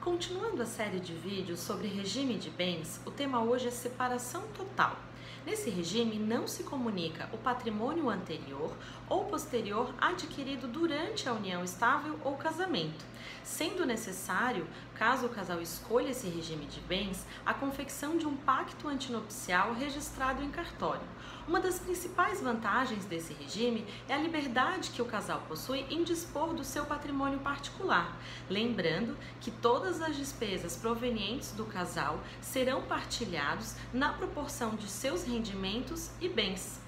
Continuando 0.00 0.62
a 0.62 0.66
série 0.66 0.98
de 0.98 1.12
vídeos 1.12 1.60
sobre 1.60 1.88
regime 1.88 2.38
de 2.38 2.48
bens, 2.48 2.98
o 3.04 3.10
tema 3.10 3.42
hoje 3.42 3.68
é 3.68 3.70
separação 3.70 4.42
total. 4.56 4.96
Nesse 5.46 5.70
regime, 5.70 6.18
não 6.18 6.46
se 6.46 6.62
comunica 6.62 7.28
o 7.32 7.38
patrimônio 7.38 8.10
anterior 8.10 8.76
ou 9.08 9.24
posterior 9.24 9.94
adquirido 10.00 10.68
durante 10.68 11.28
a 11.28 11.32
união 11.32 11.64
estável 11.64 12.18
ou 12.22 12.36
casamento, 12.36 13.04
sendo 13.42 13.86
necessário, 13.86 14.66
caso 14.94 15.26
o 15.26 15.30
casal 15.30 15.60
escolha 15.62 16.10
esse 16.10 16.28
regime 16.28 16.66
de 16.66 16.80
bens, 16.80 17.26
a 17.44 17.54
confecção 17.54 18.16
de 18.16 18.26
um 18.26 18.36
pacto 18.36 18.86
antinupcial 18.86 19.72
registrado 19.72 20.42
em 20.42 20.50
cartório. 20.50 21.08
Uma 21.48 21.58
das 21.58 21.78
principais 21.78 22.40
vantagens 22.40 23.04
desse 23.06 23.32
regime 23.32 23.84
é 24.08 24.14
a 24.14 24.18
liberdade 24.18 24.90
que 24.90 25.02
o 25.02 25.06
casal 25.06 25.42
possui 25.48 25.80
em 25.90 26.04
dispor 26.04 26.54
do 26.54 26.62
seu 26.62 26.84
patrimônio 26.84 27.40
particular, 27.40 28.16
lembrando 28.48 29.16
que 29.40 29.50
todas 29.50 30.00
as 30.00 30.16
despesas 30.16 30.76
provenientes 30.76 31.52
do 31.52 31.64
casal 31.64 32.20
serão 32.40 32.82
partilhados 32.82 33.74
na 33.92 34.12
proporção 34.12 34.76
de 34.76 34.86
seus 35.10 35.24
rendimentos 35.24 36.08
e 36.20 36.28
bens. 36.28 36.80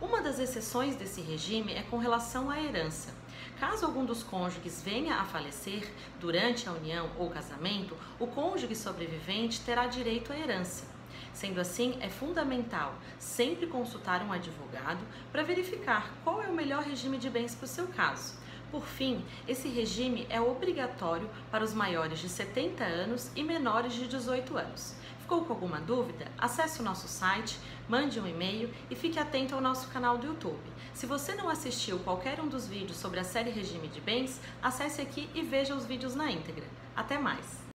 Uma 0.00 0.20
das 0.20 0.40
exceções 0.40 0.96
desse 0.96 1.20
regime 1.20 1.72
é 1.72 1.82
com 1.82 1.98
relação 1.98 2.50
à 2.50 2.60
herança. 2.60 3.14
Caso 3.60 3.86
algum 3.86 4.04
dos 4.04 4.24
cônjuges 4.24 4.82
venha 4.82 5.14
a 5.14 5.24
falecer 5.24 5.88
durante 6.18 6.68
a 6.68 6.72
união 6.72 7.08
ou 7.16 7.30
casamento, 7.30 7.96
o 8.18 8.26
cônjuge 8.26 8.74
sobrevivente 8.74 9.60
terá 9.60 9.86
direito 9.86 10.32
à 10.32 10.36
herança. 10.36 10.84
Sendo 11.32 11.60
assim, 11.60 11.96
é 12.00 12.08
fundamental 12.08 12.92
sempre 13.20 13.68
consultar 13.68 14.20
um 14.24 14.32
advogado 14.32 15.06
para 15.30 15.44
verificar 15.44 16.12
qual 16.24 16.42
é 16.42 16.48
o 16.48 16.52
melhor 16.52 16.82
regime 16.82 17.18
de 17.18 17.30
bens 17.30 17.54
para 17.54 17.66
o 17.66 17.68
seu 17.68 17.86
caso. 17.86 18.34
Por 18.72 18.84
fim, 18.84 19.24
esse 19.46 19.68
regime 19.68 20.26
é 20.28 20.40
obrigatório 20.40 21.30
para 21.52 21.62
os 21.62 21.72
maiores 21.72 22.18
de 22.18 22.28
70 22.28 22.82
anos 22.82 23.30
e 23.36 23.44
menores 23.44 23.92
de 23.92 24.08
18 24.08 24.58
anos. 24.58 24.96
Ficou 25.30 25.44
com 25.44 25.52
alguma 25.52 25.80
dúvida? 25.80 26.26
Acesse 26.36 26.80
o 26.80 26.82
nosso 26.82 27.06
site, 27.06 27.56
mande 27.88 28.18
um 28.18 28.26
e-mail 28.26 28.68
e 28.90 28.96
fique 28.96 29.16
atento 29.16 29.54
ao 29.54 29.60
nosso 29.60 29.86
canal 29.86 30.18
do 30.18 30.26
YouTube. 30.26 30.58
Se 30.92 31.06
você 31.06 31.36
não 31.36 31.48
assistiu 31.48 32.00
qualquer 32.00 32.40
um 32.40 32.48
dos 32.48 32.66
vídeos 32.66 32.96
sobre 32.96 33.20
a 33.20 33.22
série 33.24 33.50
Regime 33.50 33.86
de 33.86 34.00
Bens, 34.00 34.40
acesse 34.60 35.00
aqui 35.00 35.30
e 35.32 35.42
veja 35.42 35.72
os 35.72 35.86
vídeos 35.86 36.16
na 36.16 36.32
íntegra. 36.32 36.64
Até 36.96 37.16
mais! 37.16 37.69